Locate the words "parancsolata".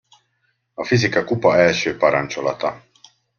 1.97-2.85